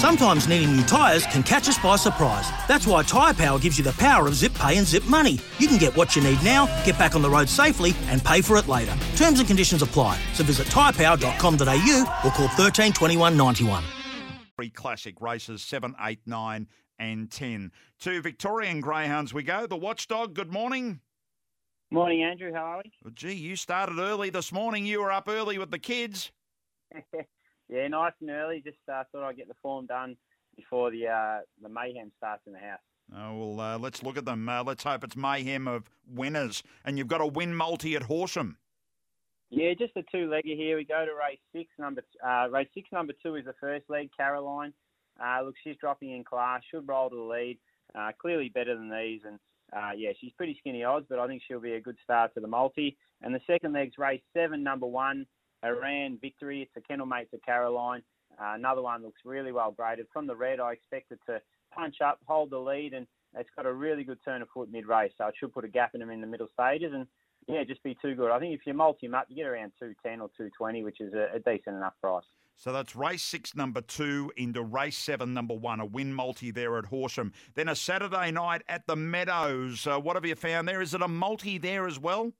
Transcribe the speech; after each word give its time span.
Sometimes 0.00 0.48
needing 0.48 0.74
new 0.74 0.82
tyres 0.84 1.26
can 1.26 1.42
catch 1.42 1.68
us 1.68 1.76
by 1.76 1.94
surprise. 1.96 2.48
That's 2.66 2.86
why 2.86 3.02
Tyre 3.02 3.34
Power 3.34 3.58
gives 3.58 3.76
you 3.76 3.84
the 3.84 3.92
power 3.92 4.26
of 4.26 4.34
zip 4.34 4.54
pay 4.54 4.78
and 4.78 4.86
zip 4.86 5.04
money. 5.04 5.38
You 5.58 5.68
can 5.68 5.76
get 5.76 5.94
what 5.94 6.16
you 6.16 6.22
need 6.22 6.42
now, 6.42 6.64
get 6.86 6.98
back 6.98 7.14
on 7.14 7.20
the 7.20 7.28
road 7.28 7.50
safely, 7.50 7.92
and 8.06 8.24
pay 8.24 8.40
for 8.40 8.56
it 8.56 8.66
later. 8.66 8.96
Terms 9.16 9.40
and 9.40 9.46
conditions 9.46 9.82
apply. 9.82 10.18
So 10.32 10.42
visit 10.42 10.68
tyrepower.com.au 10.68 12.20
or 12.24 12.30
call 12.30 12.48
13 12.48 12.94
21 12.94 13.36
91. 13.36 13.84
Three 14.56 14.70
Classic 14.70 15.20
races 15.20 15.60
7, 15.62 15.94
8, 16.00 16.20
9, 16.24 16.66
and 16.98 17.30
10. 17.30 17.70
To 18.00 18.22
Victorian 18.22 18.80
Greyhounds 18.80 19.34
we 19.34 19.42
go. 19.42 19.66
The 19.66 19.76
Watchdog, 19.76 20.32
good 20.32 20.50
morning. 20.50 21.00
Morning, 21.90 22.22
Andrew. 22.22 22.54
How 22.54 22.64
are 22.64 22.82
we? 22.82 22.90
Well, 23.04 23.12
gee, 23.14 23.34
you 23.34 23.54
started 23.54 23.98
early 23.98 24.30
this 24.30 24.50
morning. 24.50 24.86
You 24.86 25.02
were 25.02 25.12
up 25.12 25.28
early 25.28 25.58
with 25.58 25.70
the 25.70 25.78
kids. 25.78 26.32
yeah, 27.70 27.88
nice 27.88 28.12
and 28.20 28.30
early. 28.30 28.62
Just 28.64 28.78
uh, 28.92 29.04
thought 29.10 29.26
I'd 29.26 29.36
get 29.36 29.48
the 29.48 29.54
form 29.62 29.86
done 29.86 30.16
before 30.56 30.90
the 30.90 31.06
uh, 31.08 31.38
the 31.62 31.68
mayhem 31.68 32.12
starts 32.18 32.42
in 32.46 32.52
the 32.52 32.58
house. 32.58 32.80
Oh, 33.16 33.36
well, 33.36 33.60
uh, 33.60 33.78
let's 33.78 34.02
look 34.02 34.16
at 34.16 34.24
them. 34.24 34.48
Uh, 34.48 34.62
let's 34.62 34.84
hope 34.84 35.02
it's 35.02 35.16
mayhem 35.16 35.66
of 35.66 35.90
winners. 36.06 36.62
And 36.84 36.98
you've 36.98 37.08
got 37.08 37.20
a 37.20 37.26
win 37.26 37.54
multi 37.54 37.96
at 37.96 38.02
Horsham. 38.04 38.58
Yeah, 39.50 39.74
just 39.76 39.96
a 39.96 40.02
two-legger 40.12 40.56
here. 40.56 40.76
We 40.76 40.84
go 40.84 41.04
to 41.04 41.12
race 41.12 41.40
six. 41.52 41.70
Number 41.78 42.02
uh, 42.24 42.48
race 42.50 42.68
six, 42.74 42.88
number 42.92 43.14
two 43.22 43.36
is 43.36 43.46
the 43.46 43.54
first 43.60 43.84
leg. 43.88 44.10
Caroline. 44.16 44.72
Uh, 45.20 45.42
look, 45.44 45.54
she's 45.64 45.76
dropping 45.80 46.12
in 46.12 46.24
class. 46.24 46.62
Should 46.70 46.86
roll 46.88 47.10
to 47.10 47.16
the 47.16 47.22
lead. 47.22 47.58
Uh, 47.92 48.12
clearly 48.22 48.48
better 48.48 48.76
than 48.76 48.88
these, 48.88 49.22
and 49.26 49.40
uh, 49.76 49.90
yeah, 49.96 50.10
she's 50.20 50.30
pretty 50.36 50.56
skinny 50.60 50.84
odds, 50.84 51.06
but 51.10 51.18
I 51.18 51.26
think 51.26 51.42
she'll 51.46 51.58
be 51.58 51.72
a 51.72 51.80
good 51.80 51.96
start 52.04 52.32
to 52.34 52.40
the 52.40 52.46
multi. 52.46 52.96
And 53.20 53.34
the 53.34 53.40
second 53.48 53.72
leg's 53.72 53.98
race 53.98 54.22
seven, 54.32 54.62
number 54.62 54.86
one, 54.86 55.26
Iran 55.64 56.18
Victory. 56.20 56.62
It's 56.62 56.76
a 56.76 56.80
kennel 56.80 57.06
mate 57.06 57.30
to 57.32 57.38
Caroline. 57.38 58.02
Uh, 58.40 58.54
another 58.54 58.82
one 58.82 59.02
looks 59.02 59.20
really 59.24 59.52
well 59.52 59.72
graded. 59.72 60.06
From 60.12 60.26
the 60.26 60.36
red, 60.36 60.60
I 60.60 60.72
expect 60.72 61.12
it 61.12 61.20
to 61.26 61.40
punch 61.74 61.96
up, 62.04 62.18
hold 62.26 62.50
the 62.50 62.58
lead, 62.58 62.94
and 62.94 63.06
it's 63.36 63.50
got 63.54 63.66
a 63.66 63.72
really 63.72 64.04
good 64.04 64.18
turn 64.24 64.42
of 64.42 64.48
foot 64.48 64.70
mid 64.70 64.86
race, 64.86 65.12
so 65.18 65.26
it 65.26 65.34
should 65.38 65.52
put 65.52 65.64
a 65.64 65.68
gap 65.68 65.94
in 65.94 66.00
them 66.00 66.10
in 66.10 66.20
the 66.20 66.26
middle 66.26 66.48
stages. 66.52 66.92
And 66.94 67.06
yeah, 67.48 67.64
just 67.64 67.82
be 67.82 67.96
too 68.00 68.14
good. 68.14 68.30
I 68.30 68.38
think 68.38 68.54
if 68.54 68.66
you 68.66 68.74
multi 68.74 69.06
them 69.06 69.14
up, 69.14 69.26
you 69.28 69.36
get 69.36 69.46
around 69.46 69.72
210 69.78 70.20
or 70.20 70.28
220, 70.28 70.82
which 70.84 71.00
is 71.00 71.12
a, 71.14 71.36
a 71.36 71.38
decent 71.38 71.76
enough 71.76 71.94
price. 72.00 72.24
So 72.56 72.72
that's 72.72 72.94
race 72.94 73.22
six, 73.22 73.54
number 73.54 73.80
two, 73.80 74.30
into 74.36 74.62
race 74.62 74.98
seven, 74.98 75.32
number 75.32 75.54
one, 75.54 75.80
a 75.80 75.86
win 75.86 76.12
multi 76.12 76.50
there 76.50 76.76
at 76.76 76.86
Horsham. 76.86 77.32
Then 77.54 77.68
a 77.68 77.76
Saturday 77.76 78.30
night 78.30 78.62
at 78.68 78.86
the 78.86 78.96
Meadows. 78.96 79.86
Uh, 79.86 79.98
what 79.98 80.16
have 80.16 80.26
you 80.26 80.34
found 80.34 80.68
there? 80.68 80.82
Is 80.82 80.92
it 80.92 81.00
a 81.00 81.08
multi 81.08 81.56
there 81.56 81.86
as 81.86 81.98
well? 81.98 82.32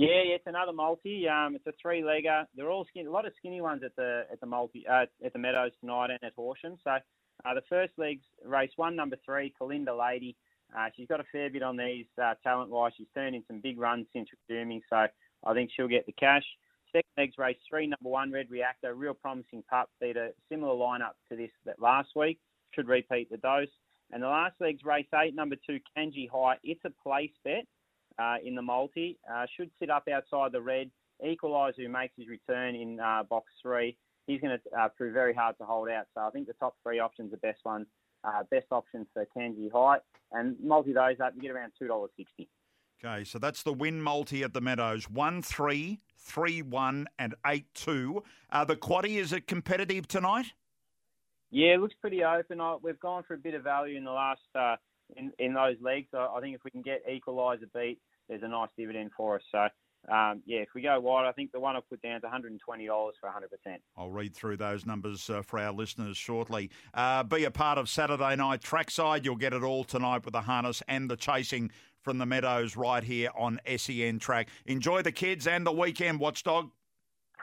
Yeah, 0.00 0.22
yeah, 0.24 0.36
it's 0.36 0.46
another 0.46 0.72
multi. 0.72 1.28
Um, 1.28 1.54
it's 1.56 1.66
a 1.66 1.72
three 1.80 2.00
legger. 2.00 2.46
They're 2.56 2.70
all 2.70 2.86
skinny, 2.88 3.04
a 3.04 3.10
lot 3.10 3.26
of 3.26 3.34
skinny 3.36 3.60
ones 3.60 3.82
at 3.84 3.94
the 3.96 4.22
at 4.32 4.40
the 4.40 4.46
multi 4.46 4.86
uh, 4.88 5.04
at 5.22 5.34
the 5.34 5.38
Meadows 5.38 5.72
tonight 5.78 6.08
and 6.08 6.18
at 6.22 6.32
Horsham. 6.34 6.78
So 6.82 6.92
uh, 6.92 7.54
the 7.54 7.60
first 7.68 7.92
leg's 7.98 8.24
race 8.42 8.70
one, 8.76 8.96
number 8.96 9.16
three, 9.26 9.52
Kalinda 9.60 9.94
Lady. 9.94 10.36
Uh, 10.74 10.86
she's 10.96 11.06
got 11.06 11.20
a 11.20 11.24
fair 11.30 11.50
bit 11.50 11.62
on 11.62 11.76
these 11.76 12.06
uh, 12.16 12.32
talent 12.42 12.70
wise. 12.70 12.92
She's 12.96 13.08
turned 13.14 13.36
in 13.36 13.44
some 13.46 13.60
big 13.60 13.78
runs 13.78 14.06
since 14.14 14.30
resuming, 14.48 14.80
so 14.88 15.04
I 15.44 15.52
think 15.52 15.70
she'll 15.76 15.86
get 15.86 16.06
the 16.06 16.12
cash. 16.12 16.46
Second 16.92 17.10
leg's 17.18 17.36
race 17.36 17.58
three, 17.68 17.86
number 17.86 18.08
one, 18.08 18.32
Red 18.32 18.50
Reactor, 18.50 18.94
real 18.94 19.12
promising 19.12 19.62
pup. 19.68 19.90
Beat 20.00 20.16
a 20.16 20.30
similar 20.50 20.72
lineup 20.72 21.12
to 21.28 21.36
this 21.36 21.50
that 21.66 21.78
last 21.78 22.08
week. 22.16 22.38
Should 22.74 22.88
repeat 22.88 23.30
the 23.30 23.36
dose. 23.36 23.68
And 24.12 24.22
the 24.22 24.28
last 24.28 24.54
leg's 24.60 24.82
race 24.82 25.08
eight, 25.22 25.34
number 25.34 25.56
two, 25.56 25.78
Kanji 25.94 26.26
High. 26.32 26.56
It's 26.64 26.86
a 26.86 26.90
place 27.06 27.32
bet 27.44 27.66
uh, 28.18 28.36
in 28.44 28.54
the 28.54 28.62
multi. 28.62 29.18
Uh, 29.30 29.46
should 29.56 29.70
sit 29.78 29.90
up 29.90 30.08
outside 30.12 30.52
the 30.52 30.60
red. 30.60 30.90
Equaliser, 31.24 31.76
who 31.76 31.88
makes 31.88 32.14
his 32.16 32.28
return 32.28 32.74
in 32.74 32.98
uh, 32.98 33.22
box 33.28 33.52
three, 33.62 33.96
he's 34.26 34.40
going 34.40 34.56
to 34.56 34.78
uh, 34.78 34.88
prove 34.88 35.12
very 35.12 35.34
hard 35.34 35.56
to 35.58 35.64
hold 35.64 35.88
out. 35.88 36.06
So 36.14 36.22
I 36.22 36.30
think 36.30 36.46
the 36.46 36.54
top 36.54 36.74
three 36.82 36.98
options 36.98 37.32
are 37.34 37.38
best 37.38 37.60
ones. 37.64 37.86
Uh, 38.22 38.42
best 38.50 38.66
option 38.70 39.06
for 39.12 39.26
Kanji 39.36 39.70
Height. 39.72 40.00
And 40.32 40.56
multi 40.62 40.92
those 40.92 41.20
up, 41.22 41.32
you 41.34 41.42
get 41.42 41.50
around 41.50 41.72
$2.60. 41.80 42.48
Okay, 43.02 43.24
so 43.24 43.38
that's 43.38 43.62
the 43.62 43.72
win 43.72 44.02
multi 44.02 44.42
at 44.42 44.52
the 44.52 44.60
Meadows. 44.60 45.08
1 45.08 45.42
3, 45.42 46.00
3 46.18 46.62
1, 46.62 47.06
and 47.18 47.34
8 47.46 47.64
2. 47.74 48.22
Uh, 48.50 48.64
the 48.64 48.76
quaddy, 48.76 49.16
is 49.16 49.32
it 49.32 49.46
competitive 49.46 50.06
tonight? 50.06 50.46
Yeah, 51.50 51.74
it 51.74 51.80
looks 51.80 51.94
pretty 52.00 52.22
open. 52.22 52.60
We've 52.82 53.00
gone 53.00 53.24
for 53.26 53.34
a 53.34 53.38
bit 53.38 53.54
of 53.54 53.64
value 53.64 53.96
in 53.96 54.04
the 54.04 54.12
last 54.12 54.42
uh, 54.54 54.76
in 55.16 55.32
in 55.38 55.54
those 55.54 55.76
legs. 55.80 56.08
I 56.14 56.40
think 56.40 56.54
if 56.54 56.64
we 56.64 56.70
can 56.70 56.82
get 56.82 57.06
equaliser 57.08 57.72
beat, 57.74 57.98
there's 58.28 58.42
a 58.42 58.48
nice 58.48 58.70
dividend 58.76 59.10
for 59.16 59.36
us. 59.36 59.42
So 59.50 59.68
um, 60.08 60.42
yeah, 60.46 60.60
if 60.60 60.68
we 60.74 60.82
go 60.82 60.98
wide, 60.98 61.28
I 61.28 61.32
think 61.32 61.52
the 61.52 61.60
one 61.60 61.76
I'll 61.76 61.82
put 61.82 62.00
down 62.02 62.16
is 62.16 62.22
$120 62.22 62.58
for 62.66 63.28
100%. 63.28 63.76
I'll 63.96 64.10
read 64.10 64.34
through 64.34 64.56
those 64.56 64.86
numbers 64.86 65.28
uh, 65.28 65.42
for 65.42 65.58
our 65.58 65.72
listeners 65.72 66.16
shortly. 66.16 66.70
Uh, 66.94 67.22
be 67.22 67.44
a 67.44 67.50
part 67.50 67.78
of 67.78 67.88
Saturday 67.88 68.34
night 68.36 68.62
trackside. 68.62 69.24
You'll 69.24 69.36
get 69.36 69.52
it 69.52 69.62
all 69.62 69.84
tonight 69.84 70.24
with 70.24 70.32
the 70.32 70.40
harness 70.40 70.82
and 70.88 71.10
the 71.10 71.16
chasing 71.16 71.70
from 72.02 72.18
the 72.18 72.26
Meadows 72.26 72.76
right 72.76 73.04
here 73.04 73.28
on 73.36 73.60
SEN 73.76 74.18
track. 74.18 74.48
Enjoy 74.64 75.02
the 75.02 75.12
kids 75.12 75.46
and 75.46 75.66
the 75.66 75.72
weekend, 75.72 76.18
Watchdog. 76.18 76.70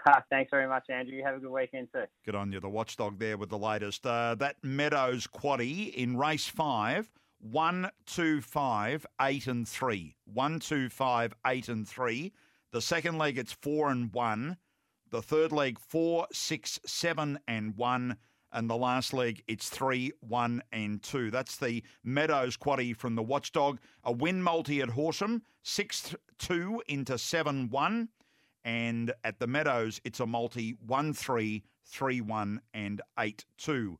Thanks 0.30 0.50
very 0.50 0.68
much, 0.68 0.86
Andrew. 0.90 1.16
You 1.16 1.24
have 1.24 1.36
a 1.36 1.40
good 1.40 1.52
weekend 1.52 1.90
too. 1.94 2.06
Good 2.26 2.36
on 2.36 2.52
you. 2.52 2.60
The 2.60 2.70
Watchdog 2.70 3.20
there 3.20 3.38
with 3.38 3.50
the 3.50 3.58
latest. 3.58 4.06
Uh, 4.06 4.36
that 4.36 4.56
Meadows 4.64 5.28
quaddy 5.28 5.94
in 5.94 6.18
race 6.18 6.48
five. 6.48 7.10
One, 7.40 7.92
two, 8.06 8.42
five, 8.42 9.06
eight, 9.22 9.48
and 9.48 9.68
three. 9.68 10.16
One, 10.26 10.60
two, 10.60 10.90
five, 10.90 11.34
eight, 11.46 11.70
and 11.70 11.88
three. 11.88 12.34
The 12.72 12.82
second 12.82 13.18
leg, 13.18 13.38
it's 13.38 13.54
four 13.54 13.90
and 13.90 14.12
one. 14.14 14.58
The 15.12 15.22
third 15.22 15.52
leg, 15.52 15.80
four, 15.80 16.28
six, 16.34 16.80
seven, 16.86 17.40
and 17.48 17.78
one. 17.78 18.18
And 18.52 18.70
the 18.70 18.78
last 18.78 19.14
leg, 19.14 19.44
it's 19.48 19.70
three, 19.70 20.12
one, 20.22 20.64
and 20.72 21.02
two. 21.04 21.30
That's 21.30 21.58
the 21.58 21.84
Meadows 22.04 22.58
quaddy 22.58 22.96
from 22.96 23.16
the 23.16 23.24
Watchdog. 23.24 23.80
A 24.04 24.12
win 24.12 24.42
multi 24.42 24.82
at 24.82 24.90
Horsham, 24.90 25.44
six, 25.64 26.16
two 26.40 26.82
into 26.88 27.18
seven, 27.18 27.70
one. 27.70 28.10
And 28.64 29.14
at 29.24 29.40
the 29.40 29.48
Meadows, 29.48 30.02
it's 30.04 30.20
a 30.20 30.26
multi, 30.26 30.76
one, 30.86 31.14
three, 31.14 31.64
three, 31.86 32.20
one, 32.20 32.62
and 32.74 33.02
eight, 33.20 33.46
two. 33.58 34.00